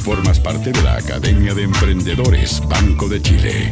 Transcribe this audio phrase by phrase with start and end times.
[0.00, 3.70] Formas parte de la Academia de Emprendedores Banco de Chile.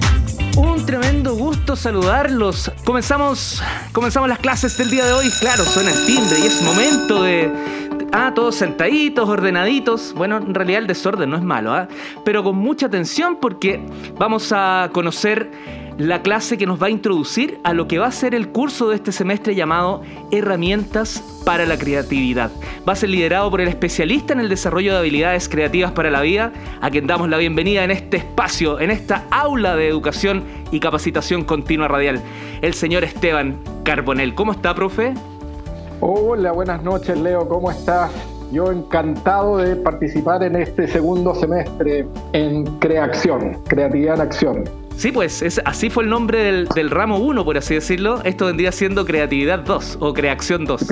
[0.57, 2.71] Un tremendo gusto saludarlos.
[2.85, 3.63] Comenzamos,
[3.93, 5.31] comenzamos las clases del día de hoy.
[5.41, 10.15] Claro, suena el timbre y es momento de, Ah, todos sentaditos, ordenaditos.
[10.15, 11.89] Bueno, en realidad el desorden no es malo, ¿ah?
[12.25, 13.81] Pero con mucha atención porque
[14.19, 15.51] vamos a conocer
[15.99, 18.89] la clase que nos va a introducir a lo que va a ser el curso
[18.89, 22.51] de este semestre llamado Herramientas para la Creatividad.
[22.89, 26.23] Va a ser liderado por el especialista en el desarrollo de habilidades creativas para la
[26.23, 30.81] vida, a quien damos la bienvenida en este espacio, en esta aula de educación y
[30.81, 32.23] capacitación continua radial,
[32.63, 34.35] el señor Esteban Carbonel.
[34.35, 35.15] ¿Cómo está, profe?
[36.01, 38.13] Hola, buenas noches Leo, ¿cómo estás?
[38.53, 44.65] Yo encantado de participar en este segundo semestre en Creación, Creatividad en Acción.
[44.97, 48.23] Sí, pues es, así fue el nombre del, ramo 1, por así decirlo.
[48.23, 50.87] Esto vendría siendo Creatividad 2 o Creación 2.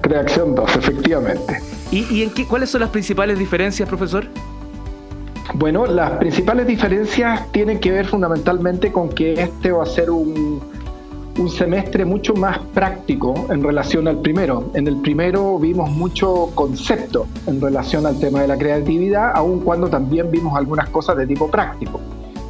[0.00, 1.60] Creación 2, efectivamente.
[1.92, 4.26] ¿Y, en qué, cuáles son las principales diferencias, profesor?
[5.54, 10.60] Bueno, las principales diferencias tienen que ver fundamentalmente con que este va a ser un,
[11.38, 14.70] un semestre mucho más práctico en relación al primero.
[14.74, 19.88] En el primero vimos mucho concepto en relación al tema de la creatividad, aun cuando
[19.88, 22.00] también vimos algunas cosas de tipo práctico.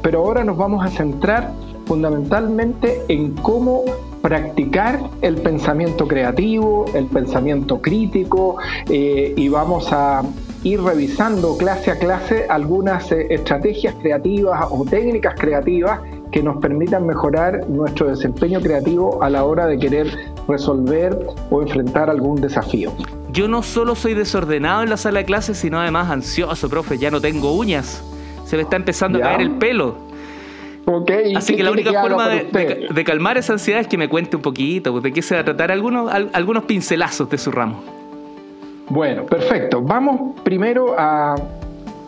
[0.01, 1.51] Pero ahora nos vamos a centrar
[1.85, 3.83] fundamentalmente en cómo
[4.21, 8.57] practicar el pensamiento creativo, el pensamiento crítico
[8.89, 10.23] eh, y vamos a
[10.63, 15.99] ir revisando clase a clase algunas eh, estrategias creativas o técnicas creativas
[16.31, 20.07] que nos permitan mejorar nuestro desempeño creativo a la hora de querer
[20.47, 21.17] resolver
[21.49, 22.91] o enfrentar algún desafío.
[23.31, 26.97] Yo no solo soy desordenado en la sala de clases, sino además ansioso, profe.
[26.97, 28.03] Ya no tengo uñas.
[28.45, 29.95] Se me está empezando a caer el pelo.
[30.85, 34.41] Okay, Así que la única forma de, calmar esa ansiedad es que me cuente un
[34.41, 37.83] poquito, pues, de qué se va a tratar algunos, algunos pincelazos de su ramo.
[38.89, 39.83] Bueno, perfecto.
[39.83, 41.35] Vamos primero a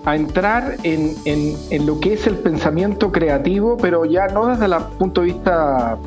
[0.05, 5.21] a entrar en, lo que es el pensamiento creativo, pero ya no desde el punto
[5.21, 5.97] de vista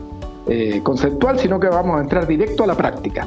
[0.47, 3.27] eh, conceptual, sino que vamos a entrar directo a la práctica.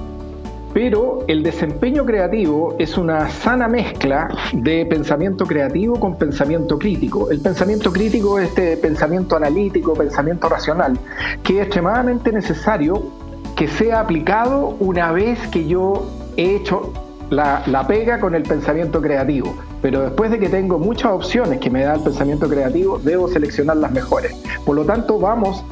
[0.73, 7.31] Pero el desempeño creativo es una sana mezcla de pensamiento creativo con pensamiento crítico.
[7.31, 10.99] El pensamiento crítico es este pensamiento analítico, pensamiento racional,
[11.41, 13.01] que es extremadamente necesario
[13.55, 16.05] que sea aplicado una vez que yo
[16.35, 16.93] he hecho
[17.31, 21.69] la, la pega con el pensamiento creativo pero después de que tengo muchas opciones que
[21.69, 24.35] me da el pensamiento creativo, debo seleccionar las mejores.
[24.65, 25.63] Por lo tanto, vamos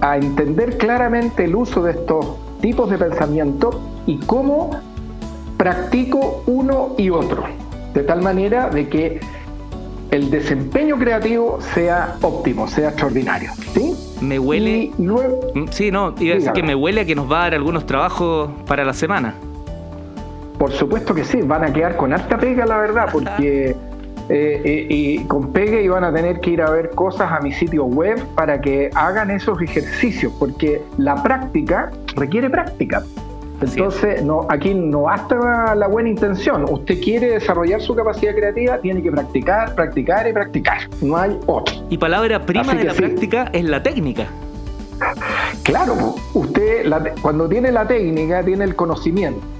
[0.00, 2.26] a entender claramente el uso de estos
[2.60, 4.70] tipos de pensamiento y cómo
[5.56, 7.44] practico uno y otro,
[7.92, 9.20] de tal manera de que
[10.10, 13.52] el desempeño creativo sea óptimo, sea extraordinario.
[13.72, 13.94] ¿sí?
[14.20, 14.92] Me huele.
[14.96, 17.54] Mm, sí, no, iba a decir que me huele a que nos va a dar
[17.54, 19.34] algunos trabajos para la semana.
[20.58, 23.76] Por supuesto que sí, van a quedar con alta pega, la verdad, porque
[24.28, 27.40] eh, eh, y con pega y van a tener que ir a ver cosas a
[27.40, 33.02] mi sitio web para que hagan esos ejercicios, porque la práctica requiere práctica.
[33.60, 36.64] Entonces, no, aquí no basta la buena intención.
[36.68, 40.78] Usted quiere desarrollar su capacidad creativa, tiene que practicar, practicar y practicar.
[41.00, 41.74] No hay otro.
[41.88, 44.26] Y palabra prima de la práctica es la técnica.
[45.62, 49.53] Claro, usted cuando tiene la técnica, tiene el conocimiento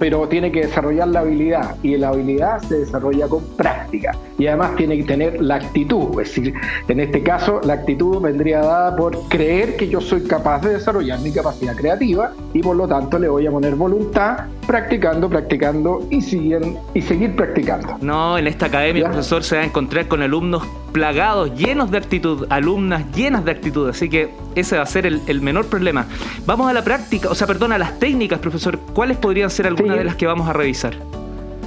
[0.00, 4.74] pero tiene que desarrollar la habilidad y la habilidad se desarrolla con práctica y además
[4.74, 6.54] tiene que tener la actitud, es decir,
[6.88, 11.20] en este caso la actitud vendría dada por creer que yo soy capaz de desarrollar
[11.20, 16.22] mi capacidad creativa y por lo tanto le voy a poner voluntad practicando, practicando y,
[16.22, 17.98] siguen, y seguir practicando.
[18.00, 21.98] No, en esta academia el profesor se va a encontrar con alumnos plagados, llenos de
[21.98, 26.06] actitud, alumnas llenas de actitud, así que ese va a ser el, menor problema.
[26.46, 28.78] Vamos a la práctica, o sea, perdón, a las técnicas, profesor.
[28.92, 30.94] ¿Cuáles podrían ser algunas de las que vamos a revisar?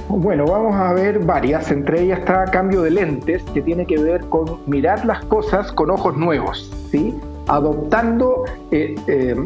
[0.08, 4.20] Bueno, vamos a ver varias, entre ellas está cambio de lentes, que tiene que ver
[4.26, 7.14] con mirar las cosas con ojos nuevos, ¿sí?
[7.48, 9.36] adoptando eh, eh,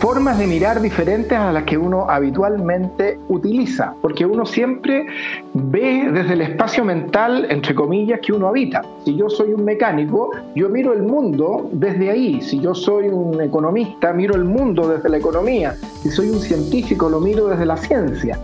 [0.00, 5.06] formas de mirar diferentes a las que uno habitualmente utiliza, porque uno siempre
[5.54, 8.82] ve desde el espacio mental, entre comillas, que uno habita.
[9.04, 12.42] Si yo soy un mecánico, yo miro el mundo desde ahí.
[12.42, 15.74] Si yo soy un economista, miro el mundo desde la economía.
[16.02, 18.38] Si soy un científico, lo miro desde la ciencia.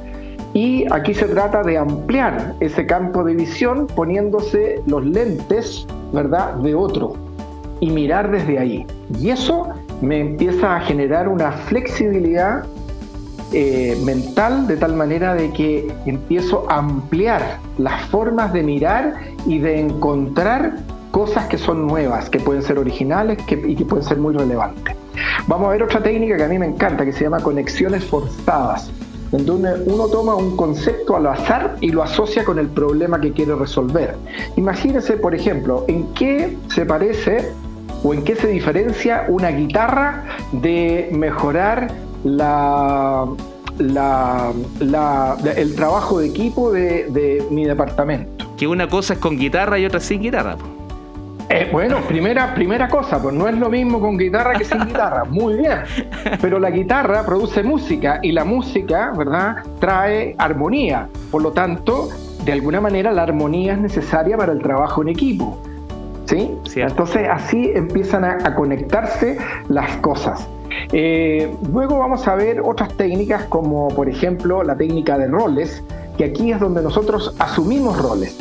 [0.54, 6.74] Y aquí se trata de ampliar ese campo de visión poniéndose los lentes, ¿verdad?, de
[6.74, 7.14] otro
[7.80, 8.86] y mirar desde ahí.
[9.20, 9.68] Y eso
[10.00, 12.64] me empieza a generar una flexibilidad
[13.52, 19.14] eh, mental de tal manera de que empiezo a ampliar las formas de mirar
[19.46, 20.76] y de encontrar
[21.12, 24.96] cosas que son nuevas, que pueden ser originales y que pueden ser muy relevantes.
[25.46, 28.90] Vamos a ver otra técnica que a mí me encanta, que se llama conexiones forzadas.
[29.32, 33.32] en donde uno toma un concepto al azar y lo asocia con el problema que
[33.32, 34.14] quiere resolver.
[34.56, 37.52] Imagínese, por ejemplo, en qué se parece
[38.06, 40.22] o en qué se diferencia una guitarra
[40.52, 41.88] de mejorar
[42.22, 43.26] la,
[45.56, 48.46] el trabajo de equipo de, de mi departamento.
[48.56, 50.56] Que una cosa es con guitarra y otra sin guitarra.
[51.48, 55.24] Eh, bueno, primera, primera cosa, pues no es lo mismo con guitarra que sin guitarra,
[55.28, 55.78] muy bien.
[56.40, 61.08] Pero la guitarra produce música y la música, ¿verdad?, trae armonía.
[61.30, 62.08] Por lo tanto,
[62.44, 65.60] de alguna manera la armonía es necesaria para el trabajo en equipo.
[66.26, 66.58] ¿Sí?
[66.76, 69.38] Entonces así empiezan a, conectarse
[69.68, 70.46] las cosas.
[70.92, 75.82] Eh, luego vamos a ver otras técnicas como por ejemplo la técnica de roles,
[76.18, 78.36] que aquí es donde nosotros asumimos roles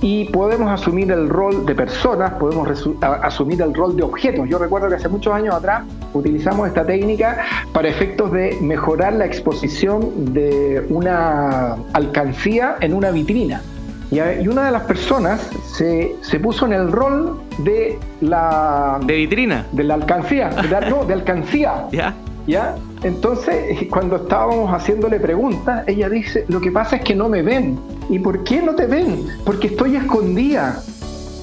[0.00, 2.68] y podemos asumir el rol de personas, podemos
[3.00, 4.48] asumir el rol de objetos.
[4.48, 5.82] Yo recuerdo que hace muchos años atrás
[6.14, 13.60] utilizamos esta técnica para efectos de mejorar la exposición de una alcancía en una vitrina.
[14.10, 18.98] Y, una de las personas se, se, puso en el rol de la...
[19.04, 19.66] ¿De vitrina?
[19.72, 20.50] De la alcancía.
[20.88, 21.86] no, de alcancía.
[21.92, 22.14] ¿Ya?
[22.46, 22.76] ¿Ya?
[23.02, 27.78] Entonces, cuando estábamos haciéndole preguntas, ella dice, lo que pasa es que no me ven.
[28.08, 29.26] ¿Y por qué no te ven?
[29.44, 30.82] Porque estoy escondida.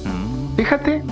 [0.04, 0.56] Mm.
[0.58, 1.04] Fíjate,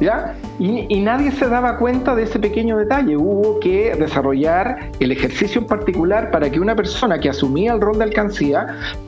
[0.00, 0.34] ¿ya?
[0.58, 3.16] Y, nadie se daba cuenta de ese pequeño detalle.
[3.16, 7.96] Hubo que desarrollar el ejercicio en particular para que una persona que asumía el rol
[7.96, 8.66] de alcancía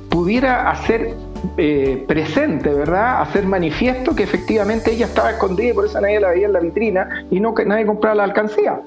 [0.09, 1.15] pudiera hacer
[1.57, 3.23] eh, presente, ¿verdad?
[3.23, 6.61] Hacer manifiesto que efectivamente ella estaba escondida y por eso nadie la veía en la
[6.61, 8.81] vitrina y no que nadie compraba la alcancía.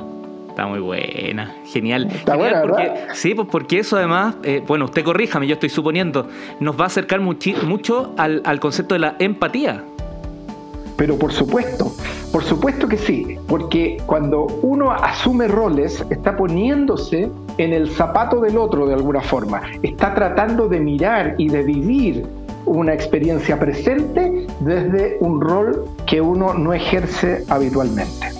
[0.50, 2.07] Está muy buena, genial.
[2.10, 6.30] Está buena, porque, Sí, pues porque eso además, eh, bueno, usted corríjame, yo estoy suponiendo,
[6.62, 9.84] nos va a acercar mucho al, al concepto de la empatía.
[10.96, 11.92] Pero por supuesto,
[12.31, 18.58] por supuesto que sí, porque cuando uno asume roles, está poniéndose en el zapato del
[18.58, 22.25] otro de alguna forma, está tratando de mirar y de vivir
[22.65, 28.31] una experiencia presente desde un rol que uno no ejerce habitualmente.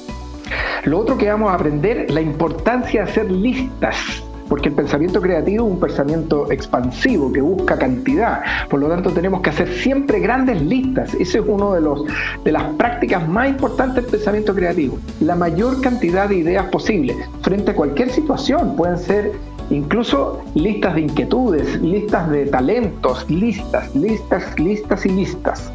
[0.84, 5.66] Lo otro que vamos a aprender, la importancia de hacer listas porque el pensamiento creativo
[5.66, 8.42] es un pensamiento expansivo que busca cantidad.
[8.70, 11.14] Por lo tanto, tenemos que hacer siempre grandes listas.
[11.16, 12.04] Esa es una de, los,
[12.44, 15.00] de las prácticas más importantes del pensamiento creativo.
[15.22, 18.76] La mayor cantidad de ideas posible frente a cualquier situación.
[18.76, 19.32] Pueden ser
[19.70, 25.72] incluso listas de inquietudes, listas de talentos, listas, listas, listas y listas.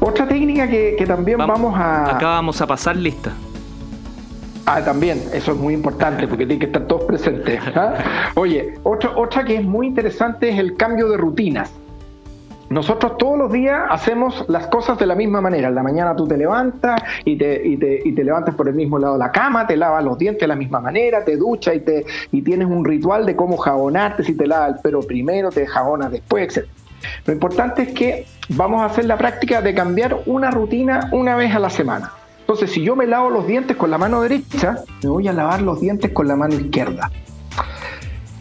[0.00, 2.16] Otra técnica que, también vamos, a...
[2.16, 3.32] Acá vamos a pasar lista.
[4.66, 7.60] Ah, también, eso es muy importante porque tiene que estar todos presentes.
[7.74, 7.94] ¿ah?
[8.34, 11.72] Oye, otra, otra que es muy interesante es el cambio de rutinas.
[12.72, 15.68] Nosotros todos los días hacemos las cosas de la misma manera.
[15.68, 19.30] En la mañana tú te levantas y te, levantas por el mismo lado de la
[19.30, 21.82] cama, te lavas los dientes de la misma manera, te duchas y,
[22.36, 26.10] y tienes un ritual de cómo jabonarte, si te lavas el pelo primero, te jabonas
[26.10, 26.66] después, etc.
[27.26, 31.54] Lo importante es que vamos a hacer la práctica de cambiar una rutina una vez
[31.54, 32.12] a la semana.
[32.40, 35.60] Entonces, si yo me lavo los dientes con la mano derecha, me voy a lavar
[35.60, 37.10] los dientes con la mano izquierda.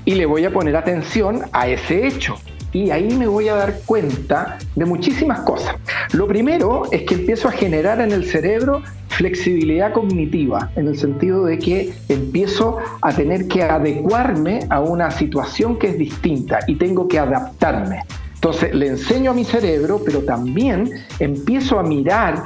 [0.06, 2.38] Y le voy a poner atención a ese hecho.
[2.74, 5.76] Y ahí me voy a dar cuenta de muchísimas cosas.
[6.14, 11.46] Lo primero es que empiezo a generar en el cerebro flexibilidad cognitiva, en el sentido
[11.46, 17.08] de que empiezo a tener que adecuarme a una situación que es distinta y tengo
[17.08, 18.04] que adaptarme.
[18.36, 22.44] Entonces le enseño a mi cerebro, pero también empiezo a mirar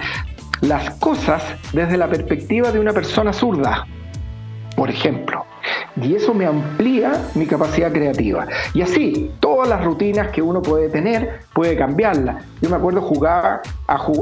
[0.62, 3.86] las cosas desde la perspectiva de una persona zurda,
[4.76, 5.46] por ejemplo.
[6.02, 8.48] Y eso me amplía mi capacidad creativa.
[8.74, 12.44] Y así, todas las rutinas que uno puede tener, puede cambiarlas.
[12.62, 13.62] Yo me acuerdo jugar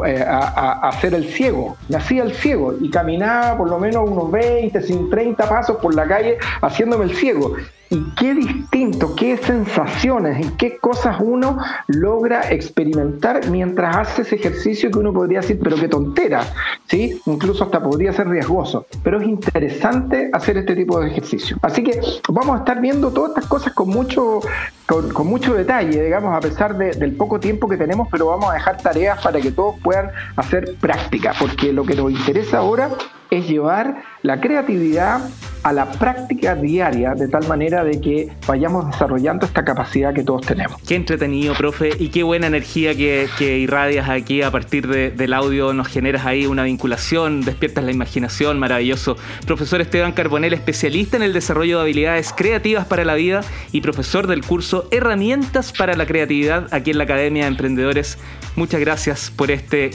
[0.05, 1.75] eh, a, hacer el ciego.
[1.89, 6.07] Me hacía el ciego y caminaba por lo menos unos 20, 30 pasos por la
[6.07, 7.55] calle haciéndome el ciego
[7.89, 14.89] y qué distinto, qué sensaciones, y qué cosas uno logra experimentar mientras hace ese ejercicio
[14.89, 16.43] que uno podría decir, pero qué tontera,
[16.87, 17.21] ¿sí?
[17.25, 21.57] Incluso hasta podría ser riesgoso, pero es interesante hacer este tipo de ejercicio.
[21.61, 21.99] Así que
[22.29, 24.39] vamos a estar viendo todas estas cosas con mucho,
[24.87, 28.77] con, mucho detalle, digamos, a pesar del poco tiempo que tenemos, pero vamos a dejar
[28.77, 32.89] tareas para que todos puedan hacer práctica, porque lo que nos interesa ahora
[33.37, 35.21] es llevar la creatividad
[35.63, 40.45] a la práctica diaria de tal manera de que vayamos desarrollando esta capacidad que todos
[40.45, 40.81] tenemos.
[40.81, 45.87] Qué entretenido, profe, y qué buena energía que, irradias aquí a partir del audio, nos
[45.87, 49.17] generas ahí una vinculación, despiertas la imaginación, maravilloso.
[49.45, 54.27] Profesor Esteban Carbonel, especialista en el desarrollo de habilidades creativas para la vida y profesor
[54.27, 58.17] del curso Herramientas para la Creatividad aquí en la Academia de Emprendedores.
[58.55, 59.91] Muchas gracias por este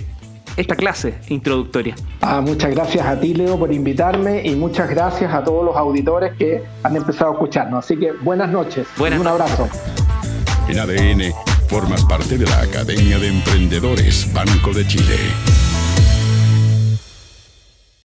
[0.59, 1.95] esta clase introductoria.
[2.21, 6.37] Ah, muchas gracias a ti, Leo, por invitarme y muchas gracias a todos los auditores
[6.37, 7.85] que han empezado a escucharnos.
[7.85, 8.87] Así que buenas noches.
[8.97, 9.69] Buenas un abrazo.
[10.69, 11.33] En ADN,
[11.69, 15.17] formas parte de la Academia de Emprendedores Banco de Chile.